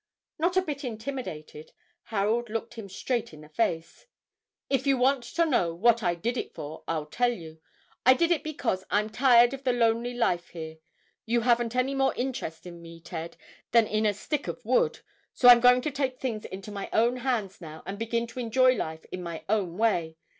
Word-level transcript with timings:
Not 0.39 0.57
a 0.57 0.63
bit 0.63 0.83
intimidated, 0.83 1.73
Harold 2.05 2.49
looked 2.49 2.73
him 2.73 2.89
straight 2.89 3.33
in 3.33 3.41
the 3.41 3.49
face. 3.49 4.07
"If 4.67 4.87
you 4.87 4.97
want 4.97 5.23
to 5.25 5.45
know 5.45 5.75
what 5.75 6.01
I 6.01 6.15
did 6.15 6.37
it 6.37 6.55
for 6.55 6.83
I'll 6.87 7.05
tell 7.05 7.31
you 7.31 7.61
I 8.03 8.15
did 8.15 8.31
it 8.31 8.43
because 8.43 8.83
I'm 8.89 9.11
tired 9.11 9.53
of 9.53 9.63
the 9.63 9.71
lonely 9.73 10.15
life 10.15 10.47
here. 10.49 10.79
You 11.27 11.41
haven't 11.41 11.75
any 11.75 11.93
more 11.93 12.15
interest 12.15 12.65
in 12.65 12.81
me, 12.81 12.99
Ted, 12.99 13.37
than 13.73 13.85
in 13.85 14.07
a 14.07 14.13
stick 14.15 14.47
of 14.47 14.65
wood; 14.65 15.01
so 15.35 15.49
I'm 15.49 15.59
going 15.59 15.81
to 15.81 15.91
take 15.91 16.19
things 16.19 16.45
into 16.45 16.71
my 16.71 16.89
own 16.91 17.17
hands 17.17 17.61
now 17.61 17.83
and 17.85 17.99
begin 17.99 18.25
to 18.25 18.39
enjoy 18.39 18.73
life 18.75 19.05
in 19.11 19.21
my 19.21 19.45
own 19.47 19.77
way. 19.77 20.17